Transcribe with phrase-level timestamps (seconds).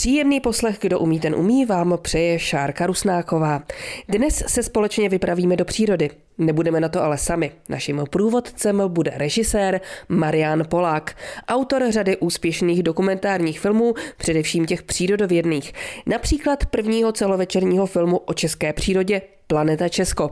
[0.00, 3.62] Příjemný poslech, kdo umí, ten umí, vám přeje Šárka Rusnáková.
[4.08, 6.10] Dnes se společně vypravíme do přírody.
[6.38, 7.52] Nebudeme na to ale sami.
[7.68, 11.16] Naším průvodcem bude režisér Marian Polák,
[11.48, 15.72] autor řady úspěšných dokumentárních filmů, především těch přírodovědných.
[16.06, 20.30] Například prvního celovečerního filmu o české přírodě Planeta Česko.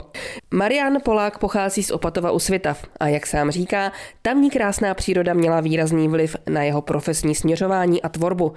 [0.51, 3.91] Marian Polák pochází z Opatova u Svitav a jak sám říká,
[4.21, 8.53] tamní krásná příroda měla výrazný vliv na jeho profesní směřování a tvorbu.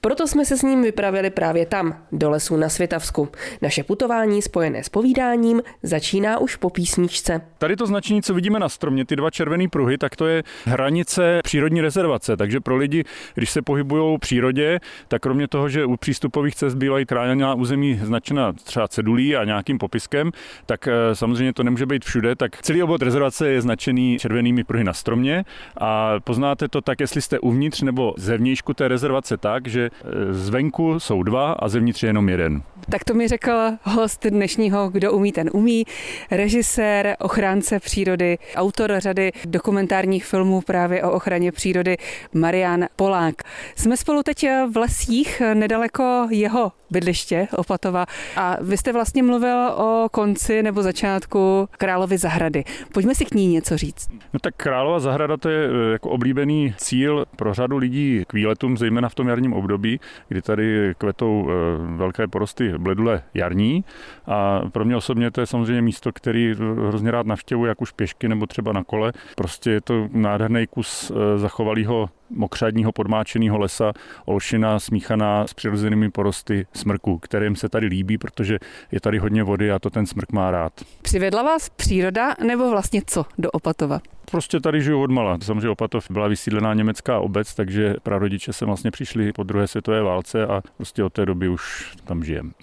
[0.00, 3.28] Proto jsme se s ním vypravili právě tam, do lesů na Svitavsku.
[3.62, 7.40] Naše putování spojené s povídáním začíná už po písničce.
[7.58, 11.40] Tady to značení, co vidíme na stromě, ty dva červené pruhy, tak to je hranice
[11.44, 12.36] přírodní rezervace.
[12.36, 13.04] Takže pro lidi,
[13.34, 18.00] když se pohybují v přírodě, tak kromě toho, že u přístupových cest bývají chráněná území
[18.02, 20.32] značena třeba cedulí a nějakým popisem, pískem,
[20.66, 24.84] tak eh, samozřejmě to nemůže být všude, tak celý obvod rezervace je značený červenými pruhy
[24.84, 25.44] na stromě
[25.80, 31.00] a poznáte to tak, jestli jste uvnitř nebo zevnějšku té rezervace tak, že eh, zvenku
[31.00, 32.62] jsou dva a zevnitř je jenom jeden.
[32.90, 35.84] Tak to mi řekl host dnešního Kdo umí, ten umí,
[36.30, 41.96] režisér, ochránce přírody, autor řady dokumentárních filmů právě o ochraně přírody
[42.34, 43.34] Marian Polák.
[43.76, 49.95] Jsme spolu teď v lesích nedaleko jeho bydliště Opatova a vy jste vlastně mluvil o
[50.10, 52.64] konci nebo začátku Královy zahrady.
[52.92, 54.08] Pojďme si k ní něco říct.
[54.32, 58.76] No tak Králova zahrada to je eh, jako oblíbený cíl pro řadu lidí k výletům,
[58.76, 61.52] zejména v tom jarním období, kdy tady kvetou eh,
[61.96, 63.84] velké porosty bledule jarní.
[64.26, 66.54] A pro mě osobně to je samozřejmě místo, který
[66.88, 69.12] hrozně rád navštěvuji, jak už pěšky nebo třeba na kole.
[69.36, 73.92] Prostě je to nádherný kus eh, zachovalého mokřadního podmáčeného lesa,
[74.24, 78.58] olšina smíchaná s přirozenými porosty smrku, kterým se tady líbí, protože
[78.92, 80.72] je tady hodně vody a to ten smrk má rád.
[81.02, 84.00] Přivedla vás příroda nebo vlastně co do Opatova?
[84.30, 85.38] Prostě tady žiju od mala.
[85.42, 90.46] Samozřejmě Opatov byla vysídlená německá obec, takže prarodiče se vlastně přišli po druhé světové válce
[90.46, 92.52] a prostě od té doby už tam žijem.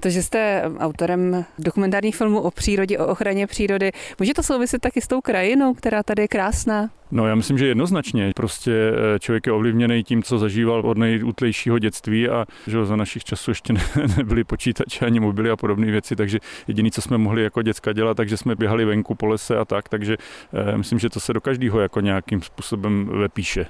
[0.00, 5.00] To, že jste autorem dokumentárních filmů o přírodě, o ochraně přírody, může to souviset taky
[5.00, 6.90] s tou krajinou, která tady je krásná?
[7.10, 8.32] No já myslím, že jednoznačně.
[8.36, 8.72] Prostě
[9.14, 13.50] eh, člověk je ovlivněný tím, co zažíval od nejútlejšího dětství a že za našich časů
[13.50, 13.80] ještě ne,
[14.16, 18.16] nebyly počítače ani mobily a podobné věci, takže jediné, co jsme mohli jako děcka dělat,
[18.16, 20.16] takže jsme běhali venku po lese a tak, takže
[20.52, 23.66] eh, myslím, že to se do každého jako nějakým způsobem vepíše.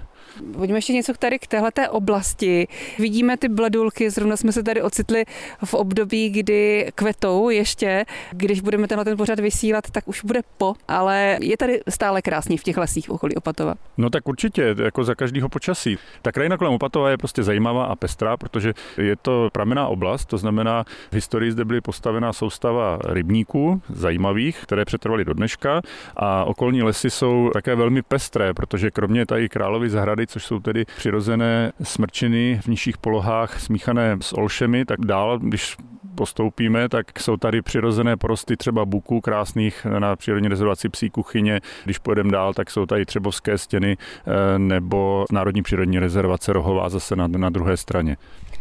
[0.56, 2.68] Pojďme ještě něco tady k téhleté oblasti.
[2.98, 5.24] Vidíme ty bledulky, zrovna jsme se tady ocitli
[5.64, 8.04] v období, kdy kvetou ještě.
[8.30, 12.58] Když budeme tenhle ten pořad vysílat, tak už bude po, ale je tady stále krásně
[12.58, 13.74] v těch lesích okolí Opatova.
[13.96, 15.98] No tak určitě, jako za každého počasí.
[16.22, 20.38] Ta krajina kolem Opatova je prostě zajímavá a pestrá, protože je to pramená oblast, to
[20.38, 25.80] znamená, v historii zde byly postavená soustava rybníků zajímavých, které přetrvaly do dneška
[26.16, 30.84] a okolní lesy jsou také velmi pestré, protože kromě tady Královy zahrady což jsou tedy
[30.96, 35.76] přirozené smrčiny v nižších polohách smíchané s olšemi, tak dál, když
[36.14, 41.60] postoupíme, tak jsou tady přirozené porosty třeba buků krásných na přírodní rezervaci Psí kuchyně.
[41.84, 47.16] Když pojedeme dál, tak jsou tady třebovské stěny eh, nebo Národní přírodní rezervace Rohová zase
[47.16, 48.16] na, na druhé straně.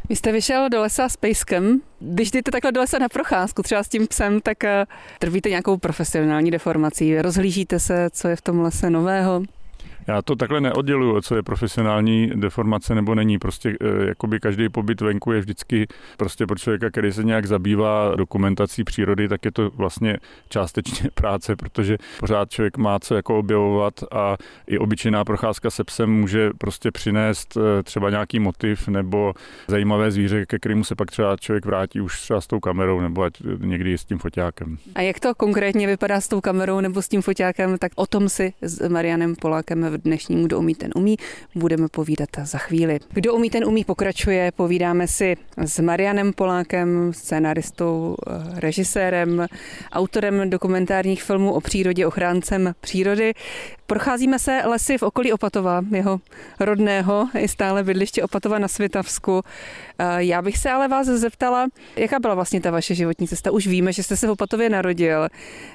[0.09, 1.81] Vy jste vyšel do lesa s pejskem.
[1.99, 4.85] Když jdete takhle do lesa na procházku, třeba s tím psem, tak eh,
[5.19, 7.21] trvíte nějakou profesionální deformací.
[7.21, 9.43] Rozhlížíte se, co je v tom lese nového?
[10.07, 13.39] Já to takhle neodděluju, co je profesionální deformace nebo není.
[13.39, 15.87] Prostě eh, jakoby každý pobyt venku je vždycky
[16.17, 20.17] prostě pro člověka, který se nějak zabývá dokumentací přírody, tak je to vlastně
[20.49, 24.37] částečně práce, protože pořád člověk má co jako objevovat a
[24.67, 29.33] i obyčejná procházka se psem může prostě přinést eh, třeba nějaký motiv nebo
[29.67, 33.23] zajímavé zvíře, ke kterému se pak třeba člověk vrátí už třeba s tou kamerou nebo
[33.23, 34.77] ať někdy s tím foťákem.
[34.95, 38.29] A jak to konkrétně vypadá s tou kamerou nebo s tím foťákem, tak o tom
[38.29, 41.17] si s Marianem Polákem v dnešním Kdo umí, ten umí.
[41.55, 42.99] Budeme povídat za chvíli.
[43.09, 44.51] Kdo umí, ten umí pokračuje.
[44.51, 49.47] Povídáme si s Marianem Polákem, scénaristou, eh, režisérem,
[49.91, 53.33] autorem dokumentárních filmů o přírodě, ochráncem přírody.
[53.87, 56.19] Procházíme se lesy v okolí Opatova, jeho
[56.59, 59.41] rodného i stále bydliště Opatova na Svitavsku.
[59.99, 63.51] Eh, já bych se ale vás zeptala, jaká byla vlastně ta vaše životní cesta?
[63.51, 65.27] Už víme, že jste se v Opatově narodil,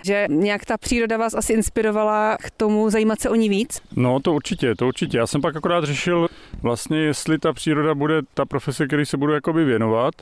[0.02, 3.80] že nějak ta příroda vás asi inspirovala k tomu zajímat se o ní víc?
[3.96, 5.18] No to určitě, to určitě.
[5.18, 6.28] Já jsem pak akorát řešil
[6.62, 10.14] vlastně, jestli ta příroda bude ta profese, který se budu jakoby věnovat,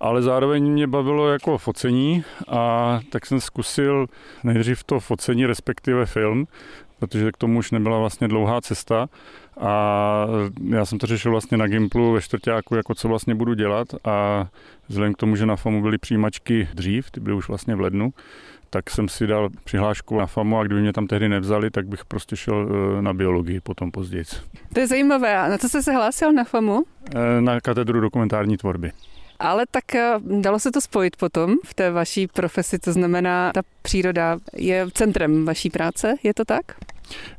[0.00, 4.06] ale zároveň mě bavilo jako focení a tak jsem zkusil
[4.44, 6.46] nejdřív to focení, respektive film,
[7.00, 9.08] protože k tomu už nebyla vlastně dlouhá cesta
[9.60, 10.26] a
[10.68, 14.46] já jsem to řešil vlastně na Gimplu ve čtvrtáku, jako co vlastně budu dělat a
[14.88, 18.12] vzhledem k tomu, že na FAMu byly přijímačky dřív, ty byly už vlastně v lednu,
[18.70, 22.04] tak jsem si dal přihlášku na FAMu a kdyby mě tam tehdy nevzali, tak bych
[22.04, 22.68] prostě šel
[22.98, 24.24] eh, na biologii potom později.
[24.74, 25.38] To je zajímavé.
[25.38, 26.82] A na co jste se hlásil na FAMu?
[27.14, 28.92] Eh, na katedru dokumentární tvorby.
[29.40, 33.62] Ale tak eh, dalo se to spojit potom v té vaší profesi, to znamená, ta
[33.82, 36.64] příroda je centrem vaší práce, je to tak?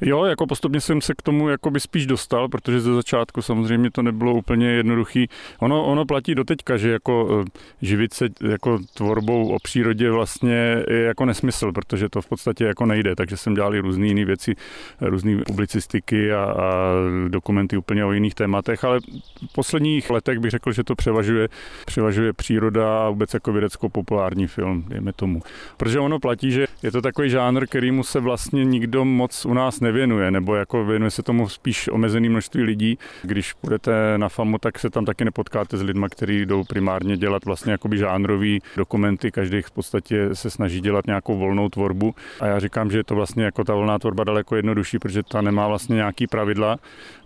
[0.02, 3.92] Jo, jako postupně jsem se k tomu jako by spíš dostal, protože ze začátku samozřejmě
[3.92, 5.30] to nebylo úplně jednoduchý.
[5.60, 11.02] Ono, ono platí doteďka, že jako eh, živit se jako tvorbou o přírodě vlastně je
[11.02, 14.56] jako nesmysl, protože to v podstatě jako nejde, takže jsem dělal i různé jiné věci,
[15.02, 16.94] různé publicistiky a, a
[17.28, 19.00] dokumenty úplně o jiných tématech, ale
[19.50, 21.50] v posledních letech bych řekl, že to převažuje,
[21.86, 25.42] převažuje příroda a vůbec jako vědecko-populární film, dejme tomu.
[25.78, 29.61] Protože ono platí, že je to takový žánr, kterýmu se vlastně nikdo moc u nás
[29.62, 32.98] nás nevěnuje, nebo jako věnuje se tomu spíš omezený množství lidí.
[33.24, 37.46] Když půjdete na FAMu, tak se tam taky nepotkáte s lidmi, kteří jdou primárně dělat
[37.46, 42.16] vlastně jakoby žánrový dokumenty, každý v podstatě se snaží dělat nějakou volnou tvorbu.
[42.40, 45.42] A já říkám, že je to vlastně jako ta volná tvorba daleko jednodušší, protože ta
[45.42, 46.78] nemá vlastně nějaký pravidla,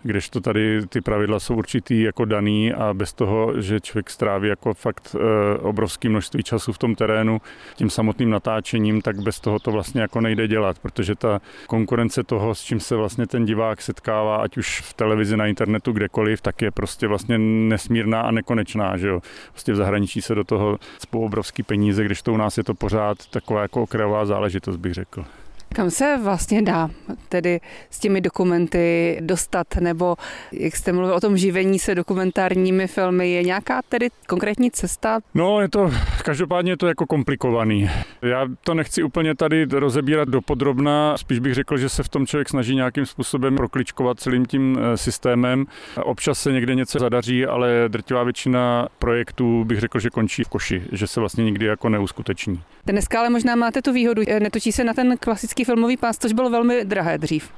[0.02, 4.74] kdežto tady ty pravidla jsou určitý jako daný a bez toho, že člověk stráví jako
[4.74, 7.40] fakt e, obrovské množství času v tom terénu
[7.74, 12.54] tím samotným natáčením, tak bez toho to vlastně jako nejde dělat, protože ta konkurence toho,
[12.54, 16.62] s čím se vlastně ten divák setkává, ať už v televizi, na internetu, kdekoliv, tak
[16.62, 19.20] je prostě vlastně nesmírná a nekonečná, že jo.
[19.52, 22.74] Prostě v zahraničí se do toho spou obrovský peníze, když to u nás je to
[22.74, 25.24] pořád taková jako okrajová záležitost, bych řekl.
[25.76, 26.90] Kam se vlastně dá
[27.28, 30.16] tedy s těmi dokumenty dostat, nebo
[30.52, 35.20] jak jste mluvil o tom živení se dokumentárními filmy, je nějaká tedy konkrétní cesta?
[35.34, 35.90] No, je to,
[36.24, 37.90] každopádně je to jako komplikovaný.
[38.22, 42.26] Já to nechci úplně tady rozebírat do podrobna, spíš bych řekl, že se v tom
[42.26, 45.64] člověk snaží nějakým způsobem prokličkovat celým tím eh, systémem.
[46.02, 50.82] Občas se někde něco zadaří, ale drtivá většina projektů bych řekl, že končí v koši,
[50.92, 52.62] že se vlastně nikdy jako neuskuteční.
[52.86, 56.32] Dneska ale možná máte tu výhodu, eh, netočí se na ten klasický filmový pás, což
[56.32, 57.50] bylo velmi drahé dřív.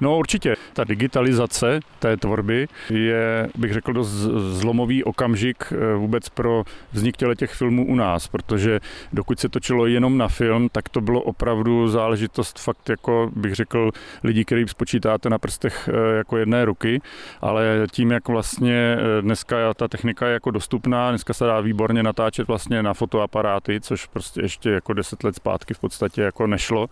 [0.00, 0.54] No určitě.
[0.72, 4.10] Ta digitalizace té tvorby je, bych řekl, dost
[4.52, 8.80] zlomový okamžik eh, vůbec pro vznik těch filmů u nás, protože
[9.12, 13.90] dokud se točilo jenom na film, tak to bylo opravdu záležitost fakt jako, bych řekl,
[14.24, 17.00] lidí, který spočítáte na prstech eh, jako jedné ruky,
[17.40, 22.02] ale tím, jak vlastně eh, dneska ta technika je jako dostupná, dneska se dá výborně
[22.02, 26.88] natáčet vlastně na fotoaparáty, což prostě ještě jako deset let zpátky v podstatě jako nešlo,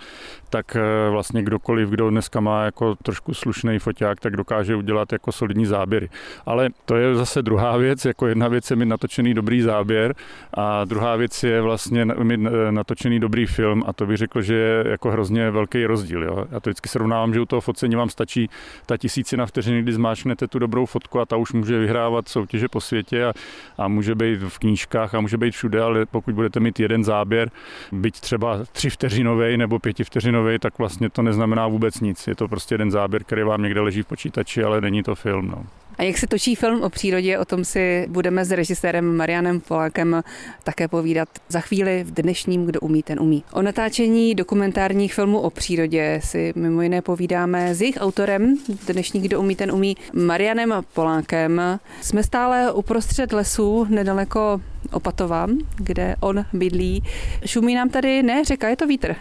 [0.51, 0.77] tak
[1.11, 6.09] vlastně kdokoliv, kdo dneska má jako trošku slušný foťák, tak dokáže udělat jako solidní záběry.
[6.47, 10.15] Ale to je zase druhá věc, jako jedna věc je mít natočený dobrý záběr
[10.55, 12.41] a druhá věc je vlastně mít
[12.71, 16.23] natočený dobrý film a to bych řekl, že je jako hrozně velký rozdíl.
[16.23, 16.45] Jo.
[16.51, 18.51] Já to vždycky srovnávám, že u toho focení vám stačí
[18.87, 22.81] ta tisícina vteřiny, kdy zmáčknete tu dobrou fotku a ta už může vyhrávat soutěže po
[22.81, 23.33] světě a,
[23.79, 27.51] a může být v knížkách a může být všude, ale pokud budete mít jeden záběr,
[27.93, 32.27] byť třeba tři vteřinový nebo pěti vteřinový, tak vlastně to neznamená vůbec nic.
[32.27, 35.49] Je to prostě jeden záběr, který vám někde leží v počítači, ale není to film.
[35.49, 35.65] No.
[35.99, 40.23] A jak se točí film o přírodě, o tom si budeme s režisérem Marianem Polákem
[40.65, 43.45] také povídat za chvíli v dnešním Kdo umí, ten umí.
[43.53, 48.57] O natáčení dokumentárních filmů o přírodě si mimo jiné povídáme s jejich autorem,
[48.87, 51.61] dnešní Kdo umí, ten umí, Marianem Polákem.
[52.01, 54.61] Jsme stále uprostřed lesů, nedaleko
[54.93, 55.47] Opatova,
[55.77, 57.03] kde on bydlí.
[57.47, 59.15] Šumí nám tady, ne, řeka, je to vítr.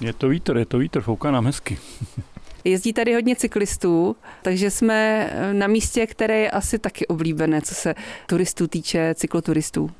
[0.00, 1.78] Je to vítr, je to vítr, fouká nám hezky.
[2.68, 7.94] Jezdí tady hodně cyklistů, takže jsme na místě, které je asi taky oblíbené, co se
[8.26, 9.90] turistů týče, cykloturistů.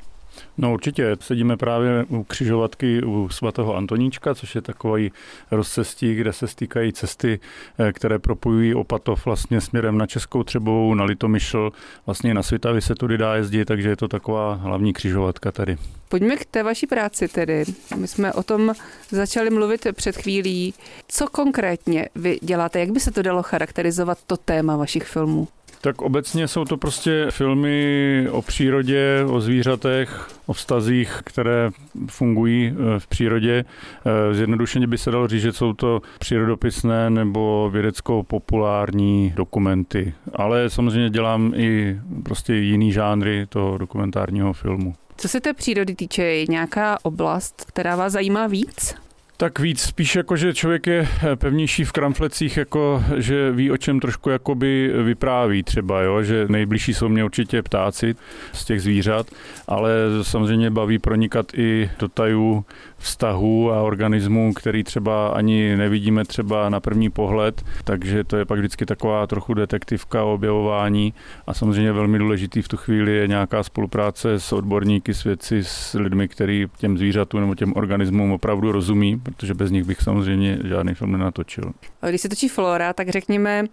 [0.58, 5.12] No určitě, sedíme právě u křižovatky u svatého Antoníčka, což je takový
[5.50, 7.40] rozcestí, kde se stýkají cesty,
[7.78, 11.73] eh, které propojují Opatov vlastně směrem na Českou Třebovou, na Litomyšl,
[12.07, 15.76] vlastně na Svitavy se tudy dá jezdit, takže je to taková hlavní křižovatka tady.
[16.09, 17.64] Pojďme k té vaší práci tedy.
[17.97, 18.73] My jsme o tom
[19.11, 20.75] začali mluvit před chvílí.
[21.09, 22.80] Co konkrétně vy děláte?
[22.80, 25.49] Jak by se to dalo charakterizovat to téma vašich filmů?
[25.80, 31.70] Tak obecně jsou to prostě filmy o přírodě, o zvířatech, o vztazích, které
[32.11, 33.64] fungují eh, v přírodě.
[33.64, 40.14] Eh, zjednodušeně by se dalo říct, že jsou to přírodopisné nebo vědecko-populární dokumenty.
[40.35, 44.94] Ale samozřejmě dělám i prostě jiný žánry toho dokumentárního filmu.
[45.16, 48.94] Co se té přírody týče, je nějaká oblast, která vás zajímá víc?
[49.40, 53.76] Tak víc, spíš jako, že člověk je eh, pevnější v kramflecích, jako, že ví, o
[53.76, 56.23] čem trošku jakoby vypráví třeba, jo?
[56.23, 58.14] že nejbližší jsou mě určitě ptáci
[58.52, 59.26] z těch zvířat,
[59.68, 59.90] ale
[60.23, 62.64] samozřejmě baví pronikat i do tajů
[62.99, 68.59] vztahů a organismů, který třeba ani nevidíme třeba na první pohled, takže to je pak
[68.59, 71.14] vždycky taková trochu detektivka objevování
[71.47, 75.95] a samozřejmě velmi důležitý v tu chvíli je nějaká spolupráce s odborníky, s vědci, s
[75.95, 80.95] lidmi, kteří těm zvířatům nebo těm organismům opravdu rozumí, protože bez nich bych samozřejmě žádný
[80.95, 81.73] film nenatočil.
[82.09, 83.64] Když se točí Flora, tak řekněme,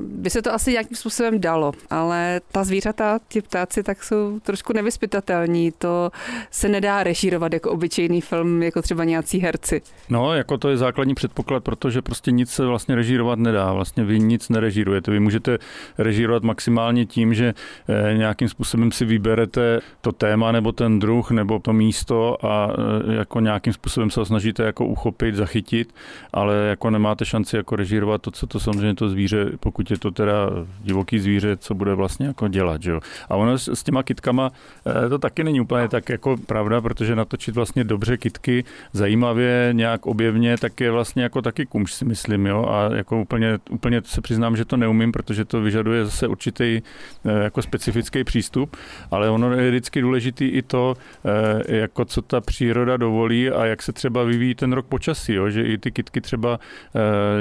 [0.00, 4.72] by se to asi nějakým způsobem dalo, ale ta zvířata, ti ptáci, tak jsou trošku
[4.72, 5.72] nevyspytatelní.
[5.78, 6.10] To
[6.50, 9.82] se nedá režírovat jako obyčejný film, jako třeba nějací herci.
[10.08, 13.72] No, jako to je základní předpoklad, protože prostě nic se vlastně režírovat nedá.
[13.72, 15.10] Vlastně vy nic nerežírujete.
[15.10, 15.58] Vy můžete
[15.98, 17.54] režírovat maximálně tím, že
[17.88, 22.72] eh, nějakým způsobem si vyberete to téma nebo ten druh nebo to místo a
[23.08, 25.94] eh, jako nějakým způsobem se ho snažíte jako uchopit, zachytit,
[26.32, 29.98] ale jako nemáte šanci jako režírovat to, co to samozřejmě to zvíře, pokud pokud je
[29.98, 32.82] to teda divoký zvíře, co bude vlastně jako dělat.
[32.82, 32.92] Že?
[33.28, 34.50] A ono s, s těma kitkama
[34.86, 40.06] eh, to taky není úplně tak jako pravda, protože natočit vlastně dobře kitky zajímavě, nějak
[40.06, 42.46] objevně, tak je vlastně jako taky kumš, si myslím.
[42.46, 42.66] Jo?
[42.70, 46.82] A jako úplně, úplně se přiznám, že to neumím, protože to vyžaduje zase určitý
[47.24, 48.76] eh, jako specifický přístup,
[49.10, 53.82] ale ono je vždycky důležitý i to, eh, jako co ta příroda dovolí a jak
[53.82, 55.50] se třeba vyvíjí ten rok počasí, jo?
[55.50, 56.60] že i ty kitky třeba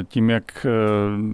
[0.08, 0.66] tím, jak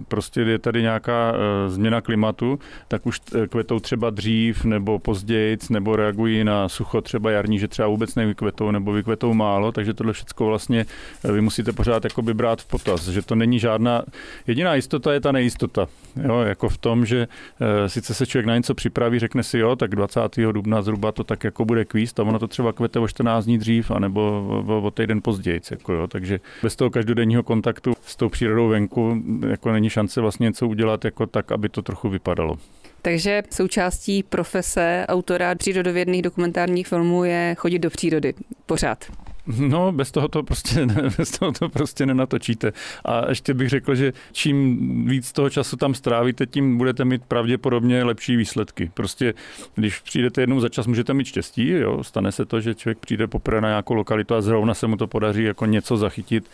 [0.07, 4.99] prostě je tady nějak nějaká eh, změna klimatu, tak už eh, kvetou třeba dřív nebo
[4.99, 9.93] později, nebo reagují na sucho třeba jarní, že třeba vůbec nevykvetou nebo vykvetou málo, takže
[9.93, 10.85] tohle všechno vlastně
[11.23, 14.03] eh, vy musíte pořád jakoby brát v potaz, že to není žádná,
[14.47, 15.87] jediná jistota je ta nejistota,
[16.23, 17.27] jo, jako v tom, že
[17.87, 20.21] sice se člověk na něco připraví, řekne si jo, tak 20.
[20.51, 23.57] dubna zhruba to tak jako bude kvíst a ono to třeba kvete o 14 dní
[23.57, 28.29] dřív, anebo o, o týden později, jako jo, takže bez toho každodenního kontaktu s tou
[28.29, 32.57] přírodou venku jako není šance vlastně něco udělat udělat jako tak, aby to trochu vypadalo.
[33.01, 38.33] Takže součástí profese autora přírodovědných dokumentárních filmů je chodit do přírody
[38.65, 39.05] pořád.
[39.47, 40.85] No, bez toho to prostě,
[41.17, 42.73] bez toho to prostě nenatočíte.
[43.05, 44.77] A ještě bych řekl, že čím
[45.07, 48.91] víc toho času tam strávíte, tím budete mít pravděpodobně lepší výsledky.
[48.93, 49.33] Prostě,
[49.75, 52.03] když přijdete jednou za čas, můžete mít štěstí, jo?
[52.03, 55.07] stane se to, že člověk přijde poprvé na nějakou lokalitu a zrovna se mu to
[55.07, 56.49] podaří jako něco zachytit,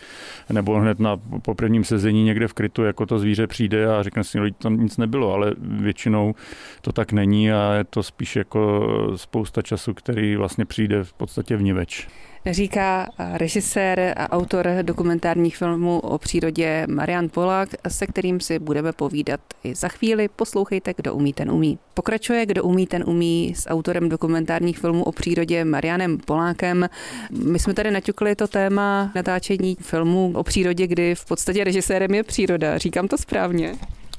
[0.50, 4.24] nebo hned na po prvním sezení někde v krytu, jako to zvíře přijde a řekne
[4.24, 6.34] si, že to nic nebylo, ale většinou
[6.80, 11.56] to tak není a je to spíš jako spousta času, který vlastně přijde v podstatě
[11.56, 12.08] vniveč
[12.50, 19.40] říká režisér a autor dokumentárních filmů o přírodě Marian Polák, se kterým si budeme povídat
[19.64, 20.28] i za chvíli.
[20.28, 21.78] Poslouchejte, kdo umí, ten umí.
[21.94, 26.88] Pokračuje, kdo umí, ten umí s autorem dokumentárních filmů o přírodě Marianem Polákem.
[27.30, 32.22] My jsme tady naťukli to téma natáčení filmů o přírodě, kdy v podstatě režisérem je
[32.22, 32.78] příroda.
[32.78, 33.74] Říkám to správně?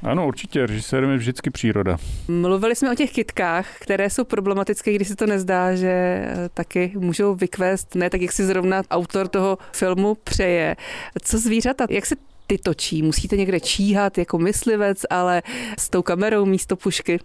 [0.06, 1.98] Ano, určitě, režisérem je vždycky příroda.
[2.28, 6.92] Mluvili jsme o těch kytkách, které jsou problematické, když se to nezdá, že eh, taky
[6.96, 10.76] můžou vykvést, ne tak, jak si zrovna autor toho filmu přeje.
[11.24, 12.16] Co zvířata, jak se
[12.48, 13.02] ty točí?
[13.02, 15.44] Musíte někde číhat jako myslivec, ale
[15.80, 17.20] s tou kamerou místo pušky?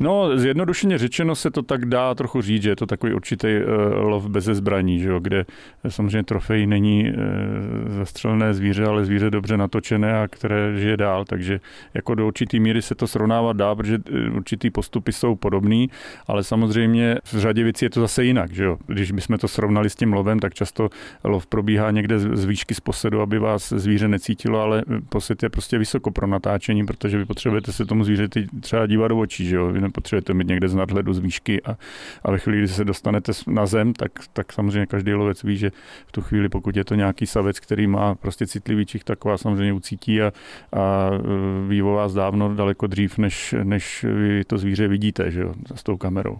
[0.00, 4.08] No, zjednodušeně řečeno se to tak dá trochu říct, že je to takový určitý uh,
[4.08, 5.46] lov bez zbraní, že jo, kde
[5.88, 11.60] samozřejmě trofej není uh, zastřelené zvíře, ale zvíře dobře natočené a které žije dál, takže
[11.94, 15.90] jako do určitý míry se to srovnávat dá, protože eh, určitý postupy jsou podobný,
[16.26, 18.78] ale samozřejmě v řadě věcí je to zase jinak, že jo.
[18.86, 20.88] Když bychom to srovnali s tím lovem, tak často
[21.24, 25.78] lov probíhá někde z výšky z posedu, aby vás zvíře necítilo, ale posed je prostě
[25.78, 29.57] vysoko pro natáčení, protože vy potřebujete se tomu zvířeti třeba dívat do očí, že jo.
[29.66, 31.76] Vy nepotřebujete mít někde z nadhledu z výšky a,
[32.22, 35.70] a ve chvíli, kdy se dostanete na zem, tak, tak samozřejmě každý lovec ví, že
[36.06, 39.40] v tu chvíli, pokud je to nějaký savec, který má prostě citlivý čich, tak vás
[39.40, 40.32] samozřejmě ucítí a,
[40.72, 45.40] a e, ví o vás dávno daleko dřív, než, než vy to zvíře vidíte, že
[45.40, 46.38] jo, s tou kamerou.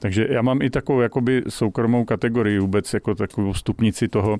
[0.00, 4.38] Takže já mám i takovou jakoby soukromou kategorii vůbec jako takovou stupnici toho,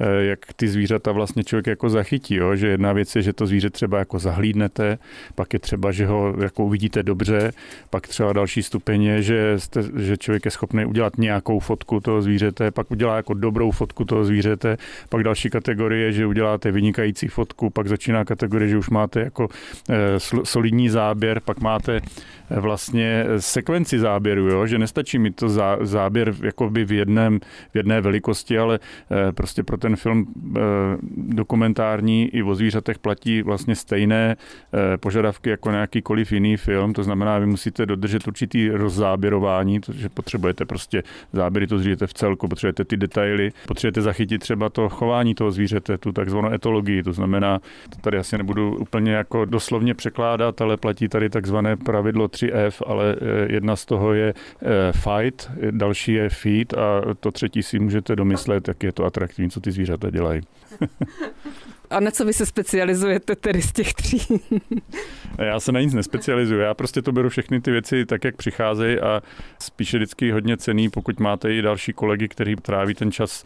[0.00, 2.56] e, jak ty zvířata vlastně člověk jako zachytí, jo?
[2.56, 4.98] že jedna věc je, že to zvíře třeba jako zahlídnete,
[5.34, 7.52] pak je třeba, že ho jako uvidíte dobře,
[7.90, 12.22] pak třeba další stupeň je, že, jste, že člověk je schopný udělat nějakou fotku toho
[12.22, 14.76] zvířete, pak udělá jako dobrou fotku toho zvířete,
[15.08, 19.48] pak další kategorie že uděláte vynikající fotku, pak začíná kategorie, že už máte jako
[19.90, 24.66] eh, solidní záběr, pak máte eh, vlastně sekvenci záběru, jo?
[24.66, 27.40] že nestačí mít to zá, záběr jakoby v, jedném,
[27.72, 28.78] v jedné velikosti, ale
[29.10, 30.26] eh, prostě pro ten film
[31.16, 34.36] dokumentární i o zvířatech platí vlastně stejné
[35.00, 40.64] požadavky jako na jakýkoliv jiný film, to znamená, vy musíte dodržet určitý rozzáběrování, že potřebujete
[40.64, 45.50] prostě záběry to zvířete v celku, potřebujete ty detaily, potřebujete zachytit třeba to chování toho
[45.50, 47.58] zvířete, tu takzvanou etologii, to znamená,
[47.90, 53.16] to tady asi nebudu úplně jako doslovně překládat, ale platí tady takzvané pravidlo 3F, ale
[53.16, 58.16] eh, jedna z toho je eh, fight, další je feed a to třetí si můžete
[58.16, 60.40] domyslet, jak je to atraktivní, co ty zvířata dělají.
[61.94, 64.20] A na co vy se specializujete tedy z těch tří?
[65.38, 69.00] Já se na nic nespecializuju, já prostě to beru všechny ty věci tak, jak přicházejí
[69.00, 69.22] a
[69.58, 73.44] spíše vždycky hodně cený, pokud máte i další kolegy, kteří tráví ten čas.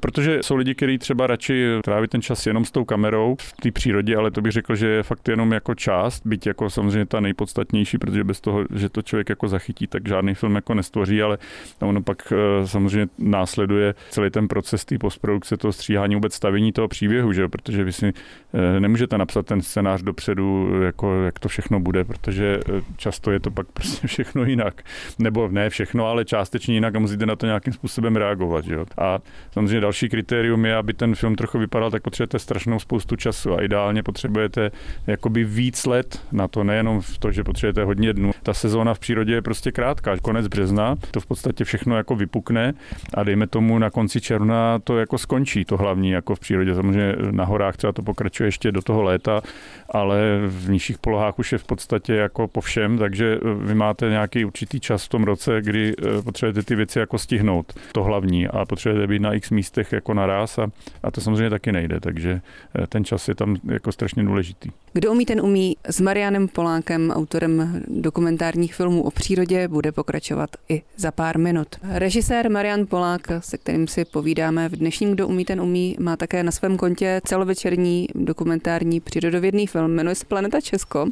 [0.00, 3.70] Protože jsou lidi, kteří třeba radši tráví ten čas jenom s tou kamerou v té
[3.70, 7.20] přírodě, ale to bych řekl, že je fakt jenom jako část, byť jako samozřejmě ta
[7.20, 11.38] nejpodstatnější, protože bez toho, že to člověk jako zachytí, tak žádný film jako nestvoří, ale
[11.80, 16.88] ono pak eh, samozřejmě následuje celý ten proces té postprodukce, toho stříhání, vůbec stavění toho
[16.88, 17.48] příběhu, že?
[17.48, 18.12] protože vy si
[18.54, 23.40] eh, nemůžete napsat ten scénář dopředu, jako jak to všechno bude, protože eh, často je
[23.40, 24.82] to pak prostě všechno jinak.
[25.18, 28.64] Nebo ne všechno, ale částečně jinak a musíte na to nějakým způsobem reagovat.
[28.64, 28.76] Že?
[28.98, 29.18] A
[29.52, 33.62] samozřejmě další kritérium je, aby ten film trochu vypadal, tak potřebujete strašnou spoustu času a
[33.62, 34.70] ideálně potřebujete
[35.06, 38.30] jakoby víc let na to, nejenom v to, že potřebujete hodně dnů.
[38.42, 42.72] Ta sezóna v přírodě je prostě krátká, konec března, to v podstatě všechno jako vypukne
[43.14, 46.74] a dejme tomu na konci června to jako skončí, to hlavní jako v přírodě.
[46.74, 49.42] Samozřejmě na horách třeba to pokračuje ještě do toho léta,
[49.90, 54.08] ale v nižších polohách už je v podstatě jako po všem, takže eh, vy máte
[54.08, 58.48] nějaký určitý čas v tom roce, kdy eh, potřebujete ty věci jako stihnout, to hlavní
[58.48, 60.66] a potřebujete být na x místech jako naraz a,
[61.02, 62.40] a to samozřejmě taky nejde, takže
[62.82, 64.70] eh, ten čas je tam jako strašně důležitý.
[64.92, 65.76] Kdo umí, ten umí.
[65.88, 71.68] S Marianem Polákem, autorem dokumentárních filmů o přírodě, bude pokračovat i za pár minut.
[71.82, 76.42] Režisér Marian Polák, se kterým si povídáme v dnešním Kdo umí, ten umí, má také
[76.42, 77.20] na svém kontě
[77.54, 81.06] celovečerní dokumentární přírodovědný film, jmenuje se Planeta Česko.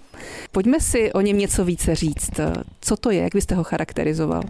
[0.53, 2.31] Pojďme si o něm něco více říct.
[2.81, 4.43] Co to je, jak byste ho charakterizoval?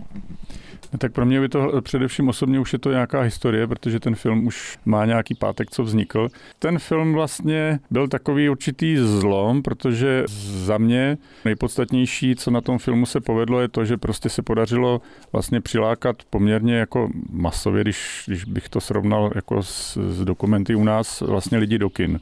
[0.93, 4.15] No tak pro mě by to především osobně už je to nějaká historie, protože ten
[4.15, 6.29] film už má nějaký pátek, co vznikl.
[6.59, 13.07] Ten film vlastně byl takový určitý zlom, protože za mě nejpodstatnější, co na tom filmu
[13.07, 15.01] se povedlo, je to, že prostě se podařilo
[15.33, 20.85] vlastně přilákat poměrně jako masově, když, když bych to srovnal jako s, s dokumenty u
[20.85, 22.21] nás, vlastně lidi do kin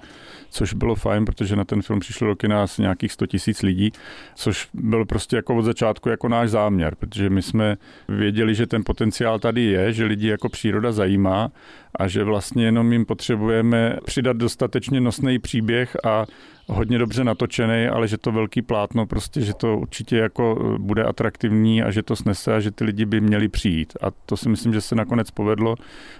[0.50, 3.92] což bylo fajn, protože na ten film přišlo do kina asi nějakých 100 tisíc lidí,
[4.34, 7.76] což byl prostě jako od začátku jako náš záměr, protože my jsme
[8.08, 11.50] věděli, že ten potenciál tady je, že lidi jako příroda zajímá
[11.94, 16.26] a že vlastně jenom jim potřebujeme přidat dostatečně nosný příběh a
[16.70, 21.82] hodně dobře natočený, ale že to velký plátno prostě, že to určitě jako bude atraktivní
[21.82, 23.92] a že to snese a že ty lidi by měli přijít.
[24.02, 25.74] A to si myslím, že se nakonec povedlo,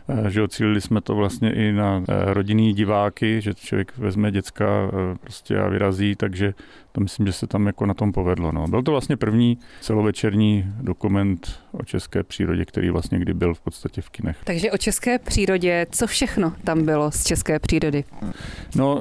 [0.08, 4.90] eh, že ocílili jsme to vlastně i na eh, rodinný diváky, že člověk vezme děcka
[5.20, 6.54] prostě a vyrazí, takže
[6.92, 8.52] to myslím, že se tam jako na tom povedlo.
[8.52, 8.68] No.
[8.68, 14.00] Byl to vlastně první celovečerní dokument o české přírodě, který vlastně kdy byl v podstatě
[14.00, 14.36] v kinech.
[14.44, 18.04] Takže o české přírodě, co všechno tam bylo z české přírody?
[18.76, 19.00] No,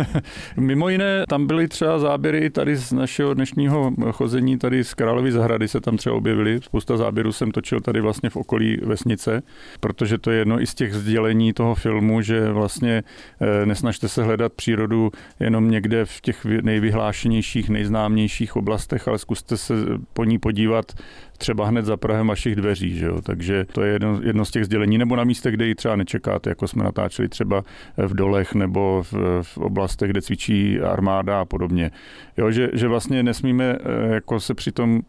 [0.56, 5.68] mimo jiné, tam byly třeba záběry tady z našeho dnešního chození, tady z Královy zahrady
[5.68, 6.60] se tam třeba objevily.
[6.62, 9.42] Spousta záběrů jsem točil tady vlastně v okolí vesnice,
[9.80, 13.02] protože to je jedno i z těch sdělení toho filmu, že vlastně
[13.40, 19.74] eh, nesnažte se hledat přírodu jenom někde v těch nejvyhlášenějších, nejznámějších oblastech, ale zkuste se
[20.12, 20.92] po ní podívat
[21.42, 23.22] třeba hned za Prahem vašich dveří, že jo?
[23.22, 26.50] takže to je jedno, jedno z těch sdělení, nebo na místech, kde ji třeba nečekáte,
[26.50, 27.64] jako jsme natáčeli třeba
[27.96, 31.90] v dolech nebo v, v oblastech, kde cvičí armáda a podobně.
[32.36, 35.00] Jo, že, že vlastně nesmíme eh, jako se při tom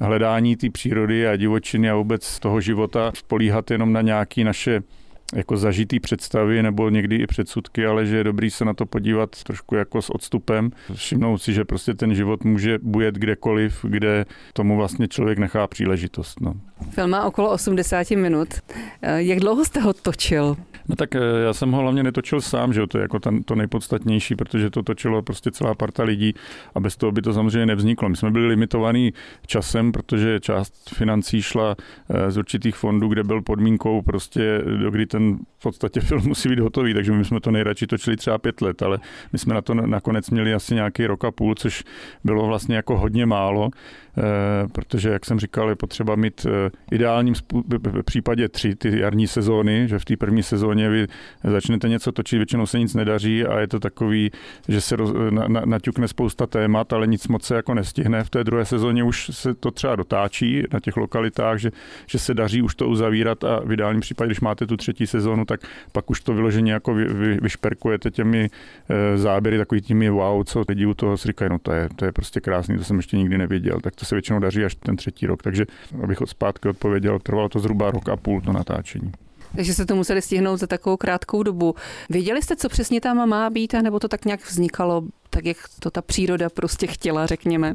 [0.00, 4.82] hledání té přírody a divočiny a vůbec toho života spolíhat jenom na nějaké naše
[5.34, 9.42] jako zažitý představy nebo někdy i předsudky, ale že je dobrý se na to podívat
[9.42, 14.76] trošku jako s odstupem, všimnout si, že prostě ten život může bujet kdekoliv, kde tomu
[14.76, 16.40] vlastně člověk nechá příležitost.
[16.40, 16.54] No.
[16.90, 18.48] Film má okolo 80 minut.
[19.02, 20.56] Eh, jak dlouho jste ho točil?
[20.88, 23.54] No tak eh, já jsem ho hlavně netočil sám, že to je jako ten, to
[23.54, 26.34] nejpodstatnější, protože to točilo prostě celá parta lidí
[26.74, 28.08] a bez toho by to samozřejmě nevzniklo.
[28.08, 29.12] My jsme byli limitovaní
[29.46, 31.76] časem, protože část financí šla
[32.10, 35.19] eh, z určitých fondů, kde byl podmínkou prostě, do kdy ten
[35.58, 38.82] v podstatě film musí být hotový, takže my jsme to nejradši točili třeba pět let,
[38.82, 38.98] ale
[39.32, 41.84] my jsme na to nakonec měli asi nějaký rok a půl, což
[42.24, 43.70] bylo vlastně jako hodně málo.
[44.18, 47.34] Eh, protože, jak jsem říkal, je potřeba mít eh, ideálním
[48.04, 51.06] případě tři ty jarní sezóny, že v té první sezóně vy
[51.44, 54.30] začnete něco točit, většinou se nic nedaří a je to takový,
[54.68, 58.24] že se roz, na, na, naťukne spousta témat, ale nic moc se jako nestihne.
[58.24, 61.70] V té druhé sezóně už se to třeba dotáčí na těch lokalitách, že,
[62.06, 65.44] že se daří už to uzavírat a v ideálním případě, když máte tu třetí sezónu,
[65.44, 65.60] tak
[65.92, 68.50] pak už to vyloženě jako vy, vy, vyšperkujete těmi
[68.88, 72.04] e, záběry, takový těmi wow, co lidi u toho si říkají, no to je, to
[72.04, 74.96] je prostě krásný, to jsem ještě nikdy nevěděl, tak to se většinou daří až ten
[74.96, 75.42] třetí rok.
[75.42, 75.66] Takže
[76.02, 79.12] abych od zpátky odpověděl, trvalo to zhruba rok a půl to natáčení.
[79.56, 81.74] Takže se to museli stihnout za takovou krátkou dobu.
[82.10, 85.90] Věděli jste, co přesně tam má být, nebo to tak nějak vznikalo tak, jak to
[85.90, 87.74] ta příroda prostě chtěla, řekněme?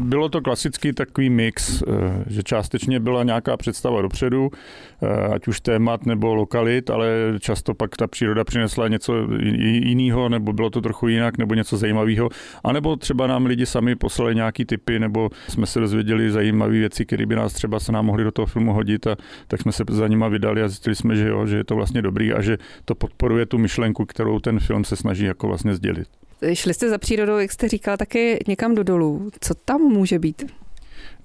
[0.00, 4.50] Bylo to klasický takový mix, eh, že částečně byla nějaká představa dopředu,
[5.02, 7.08] eh, ať už témat nebo lokalit, ale
[7.40, 9.14] často pak ta příroda přinesla něco
[9.62, 12.28] jiného, nebo bylo to trochu jinak, nebo něco zajímavého.
[12.64, 17.06] A nebo třeba nám lidi sami poslali nějaký typy, nebo jsme se dozvěděli zajímavé věci,
[17.06, 19.16] které by nás třeba se nám mohli do toho filmu hodit, a
[19.48, 22.02] tak jsme se za nima vydali a zjistili jsme, že jo, že je to vlastně
[22.02, 26.08] dobrý a že to podporuje tu myšlenku, kterou ten film se snaží jako vlastně sdělit.
[26.52, 29.30] Šli jste za přírodou, jak jste říkal, taky někam do dolů.
[29.40, 30.44] Co tam může být?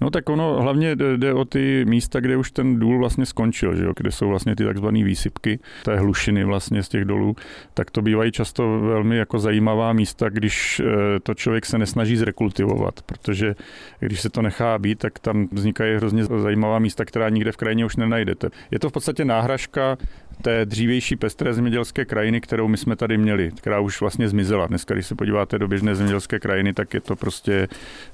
[0.00, 3.84] No tak ono hlavně jde o ty místa, kde už ten důl vlastně skončil, že
[3.84, 3.92] jo?
[3.96, 7.36] kde jsou vlastně ty takzvané výsypky, té hlušiny vlastně z těch dolů,
[7.74, 13.02] tak to bývají často velmi jako zajímavá místa, když eh, to člověk se nesnaží zrekultivovat,
[13.02, 13.54] protože
[14.00, 17.84] když se to nechá být, tak tam vznikají hrozně zajímavá místa, která nikde v krajině
[17.84, 18.48] už nenajdete.
[18.70, 19.96] Je to v podstatě náhražka
[20.42, 24.66] té dřívější pestré zemědělské krajiny, kterou my jsme tady měli, která už vlastně zmizela.
[24.66, 27.68] Dneska, když se podíváte do běžné zemědělské krajiny, tak je to prostě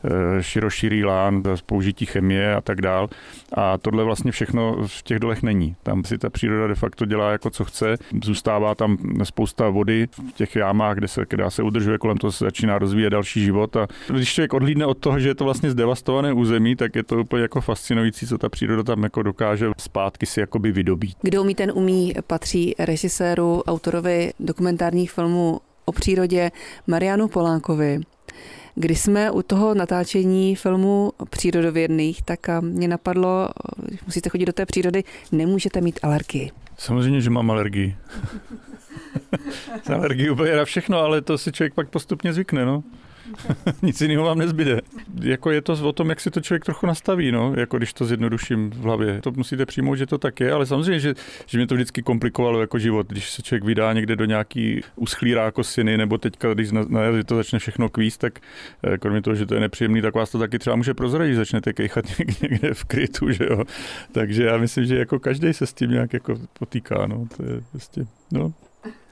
[0.04, 3.08] eh, široširý lán použití chemie a tak dál.
[3.52, 5.76] A tohle vlastně všechno v těch dolech není.
[5.82, 7.96] Tam si ta příroda de facto dělá jako co chce.
[8.24, 12.44] Zůstává tam spousta vody v těch jámách, kde se, která se udržuje, kolem toho se
[12.44, 13.76] začíná rozvíjet další život.
[13.76, 17.20] A když člověk odhlídne od toho, že je to vlastně zdevastované území, tak je to
[17.20, 21.16] úplně jako fascinující, co ta příroda tam jako dokáže zpátky si jakoby vydobít.
[21.22, 26.50] Kdo umí, ten umí patří režiséru, autorovi dokumentárních filmů o přírodě
[26.86, 28.00] Marianu Polánkovi.
[28.74, 33.48] Když jsme u toho natáčení filmu přírodovědných, tak mě napadlo,
[34.06, 36.50] musíte chodit do té přírody, nemůžete mít alergii.
[36.78, 37.96] Samozřejmě, že mám alergii.
[39.94, 42.82] alergii úplně na všechno, ale to si člověk pak postupně zvykne, no.
[43.82, 44.80] Nic jiného vám nezbyde.
[45.22, 48.04] Jako je to o tom, jak si to člověk trochu nastaví, no, jako když to
[48.04, 49.20] zjednoduším v hlavě.
[49.20, 51.14] To musíte přijmout, že to tak je, ale samozřejmě, že,
[51.46, 55.34] že mě to vždycky komplikovalo jako život, když se člověk vydá někde do nějaký uschlý
[55.34, 58.40] rákosiny, nebo teďka, když na, na to začne všechno kvíst, tak
[58.82, 61.72] eh, kromě toho, že to je nepříjemný, tak vás to taky třeba může prozradit, začnete
[61.72, 62.04] kejchat
[62.42, 63.64] někde v krytu, že jo.
[64.12, 67.60] Takže já myslím, že jako každý se s tím nějak jako potýká, no, to je
[67.72, 68.52] prostě, no,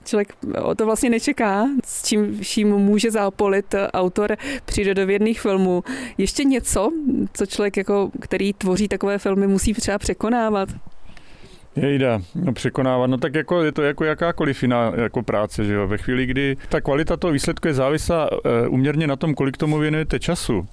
[0.04, 5.84] Člověk o to vlastně nečeká, s čím vším může zápolit autor přírodovědných filmů.
[6.18, 6.90] Ještě něco,
[7.32, 10.68] co člověk, jako, který tvoří takové filmy, musí třeba překonávat?
[11.76, 15.86] Jejda, no překonávat, no tak jako je to jako jakákoliv jiná jako práce, že jo.
[15.86, 19.78] Ve chvíli, kdy ta kvalita toho výsledku je závislá e, uměrně na tom, kolik tomu
[19.78, 20.66] věnujete času,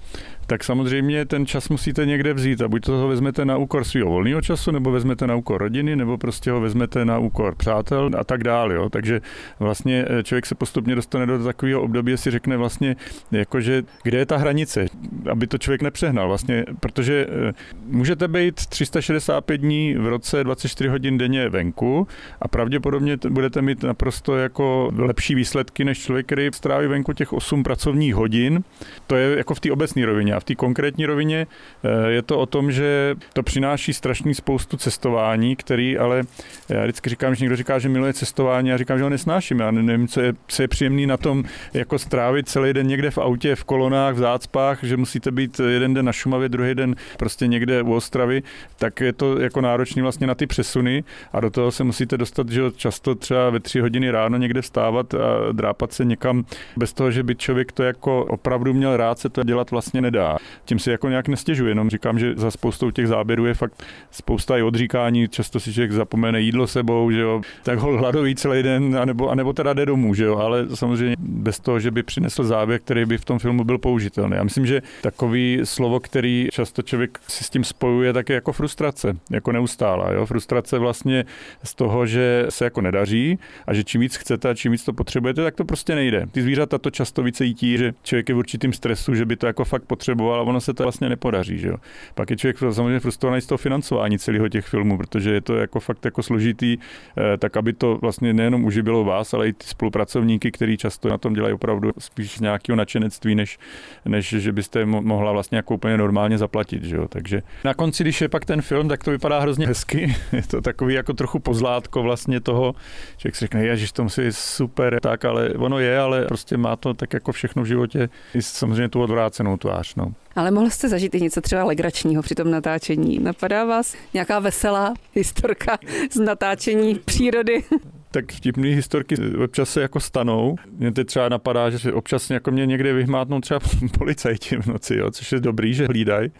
[0.50, 4.10] tak samozřejmě ten čas musíte někde vzít a buď to ho vezmete na úkor svého
[4.10, 8.24] volného času, nebo vezmete na úkor rodiny, nebo prostě ho vezmete na úkor přátel a
[8.24, 8.74] tak dále.
[8.74, 8.88] Jo.
[8.88, 9.20] Takže
[9.58, 12.96] vlastně eh, člověk se postupně dostane do takového období, si řekne vlastně,
[13.30, 14.86] jakože kde je ta hranice,
[15.30, 17.52] aby to člověk nepřehnal vlastně, protože eh,
[17.86, 22.08] můžete být 365 dní v roce 24 hodin denně venku
[22.42, 27.62] a pravděpodobně budete mít naprosto jako lepší výsledky než člověk, který stráví venku těch 8
[27.62, 28.64] pracovních hodin.
[29.06, 31.46] To je jako v té obecné rovině v té konkrétní rovině
[31.84, 36.22] eh, je to o tom, že to přináší strašný spoustu cestování, který ale
[36.68, 39.60] já vždycky říkám, že někdo říká, že miluje cestování a říkám, že ho nesnáším.
[39.60, 43.18] Já nevím, co je, co je příjemný na tom, jako strávit celý den někde v
[43.18, 47.46] autě, v kolonách, v zácpách, že musíte být jeden den na Šumavě, druhý den prostě
[47.46, 48.42] někde u Ostravy,
[48.78, 52.48] tak je to jako náročný vlastně na ty přesuny a do toho se musíte dostat,
[52.48, 56.44] že často třeba ve tři hodiny ráno někde vstávat a drápat se někam
[56.76, 60.19] bez toho, že by člověk to jako opravdu měl rád, se to dělat vlastně nedá.
[60.64, 64.58] Tím si jako nějak nestěžuji, jenom říkám, že za spoustou těch záběrů je fakt spousta
[64.58, 68.98] i odříkání, často si člověk zapomene jídlo sebou, že jo, tak ho hladový celý den,
[68.98, 72.80] anebo, anebo teda jde domů, že jo, ale samozřejmě bez toho, že by přinesl záběr,
[72.80, 74.36] který by v tom filmu byl použitelný.
[74.36, 78.52] Já myslím, že takový slovo, který často člověk si s tím spojuje, tak je jako
[78.52, 80.12] frustrace, jako neustálá.
[80.12, 80.26] Jo?
[80.26, 81.24] Frustrace vlastně
[81.64, 84.92] z toho, že se jako nedaří a že čím víc chcete a čím víc to
[84.92, 86.26] potřebujete, tak to prostě nejde.
[86.32, 89.46] Ty zvířata to často více jítí, že člověk je v určitým stresu, že by to
[89.46, 91.58] jako fakt potřeboval potřeboval a ono se to vlastně nepodaří.
[91.58, 91.76] Že jo.
[92.14, 95.80] Pak je člověk samozřejmě frustrovaný z toho financování celého těch filmů, protože je to jako
[95.80, 100.50] fakt jako složitý, eh, tak aby to vlastně nejenom uživilo vás, ale i ty spolupracovníky,
[100.50, 103.58] kteří často na tom dělají opravdu spíš nějakého nadšenectví, než,
[104.04, 106.84] než že byste mohla vlastně jako úplně normálně zaplatit.
[106.84, 107.08] Že jo.
[107.08, 110.16] Takže na konci, když je pak ten film, tak to vypadá hrozně hezky.
[110.32, 112.74] Je to takový jako trochu pozlátko vlastně toho,
[113.16, 116.94] že si řekne, že to musí super, tak, ale ono je, ale prostě má to
[116.94, 119.94] tak jako všechno v životě, i samozřejmě tu odvrácenou tvář.
[119.94, 119.99] No.
[120.36, 123.18] Ale mohl jste zažít i něco třeba legračního při tom natáčení.
[123.18, 125.78] Napadá vás nějaká veselá historka
[126.10, 127.64] z natáčení přírody?
[128.10, 130.56] Tak vtipné historky občas se jako stanou.
[130.78, 133.60] Mě teď třeba napadá, že občas jako mě někde vyhmátnou třeba
[133.98, 136.30] policajti v noci, jo, což je dobrý, že hlídají,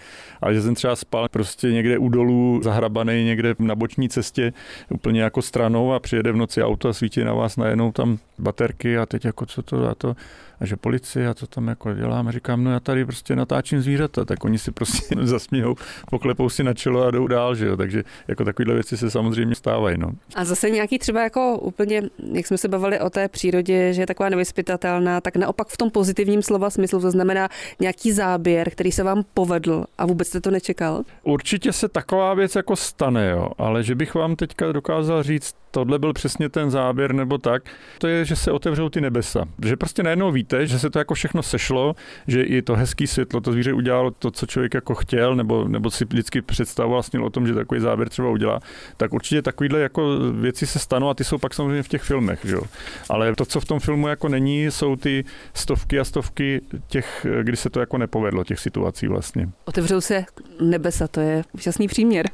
[0.40, 4.52] ale že jsem třeba spal prostě někde u dolů zahrabaný někde na boční cestě
[4.88, 8.98] úplně jako stranou a přijede v noci auto a svítí na vás najednou tam baterky
[8.98, 10.16] a teď jako co to a to.
[10.60, 12.28] A že policie a co tam jako dělám?
[12.28, 15.74] A říkám, no já tady prostě natáčím zvířata, tak oni si prostě zasmějou,
[16.10, 19.54] poklepou si na čelo a jdou dál, že jo, takže jako takovéhle věci se samozřejmě
[19.54, 20.12] stávají, no.
[20.34, 24.06] A zase nějaký třeba jako úplně, jak jsme se bavili o té přírodě, že je
[24.06, 27.48] taková nevyspytatelná, tak naopak v tom pozitivním slova smyslu, to znamená
[27.80, 31.02] nějaký záběr, který se vám povedl a vůbec jste to nečekal?
[31.22, 35.98] Určitě se taková věc jako stane, jo, ale že bych vám teďka dokázal říct, tohle
[35.98, 37.62] byl přesně ten záběr nebo tak,
[37.98, 39.44] to je, že se otevřou ty nebesa.
[39.64, 41.94] Že prostě najednou víte, že se to jako všechno sešlo,
[42.26, 45.90] že i to hezký světlo, to zvíře udělalo to, co člověk jako chtěl, nebo, nebo
[45.90, 48.60] si vždycky představoval vlastně o tom, že takový záběr třeba udělá,
[48.96, 52.40] tak určitě takovýhle jako věci se stanou a ty jsou pak samozřejmě v těch filmech,
[52.44, 52.62] že jo.
[53.08, 57.56] Ale to, co v tom filmu jako není, jsou ty stovky a stovky těch, kdy
[57.56, 59.48] se to jako nepovedlo, těch situací vlastně.
[59.64, 60.24] Otevřou se
[60.60, 62.26] nebesa, to je úžasný příměr.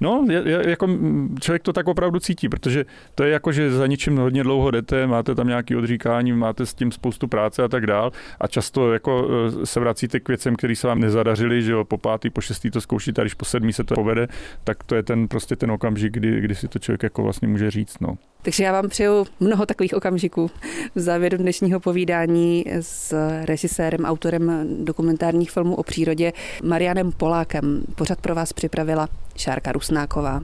[0.00, 0.88] No, je, je, jako
[1.40, 5.06] člověk to tak opravdu cítí, protože to je jako, že za ničím hodně dlouho jdete,
[5.06, 9.28] máte tam nějaký odříkání, máte s tím spoustu práce a tak dál a často jako
[9.62, 12.70] e, se vracíte k věcem, které se vám nezadařily, že jo, po pátý, po šestý
[12.70, 14.28] to zkoušíte a když po sedmý se to povede,
[14.64, 17.70] tak to je ten prostě ten okamžik, kdy, kdy si to člověk jako vlastně může
[17.70, 18.16] říct, no.
[18.42, 20.50] Takže já vám přeju mnoho takových okamžiků
[20.94, 27.82] v závěru dnešního povídání s režisérem, autorem dokumentárních filmů o přírodě Marianem Polákem.
[27.94, 30.42] Pořad pro vás připravila Šárka Rusnáková.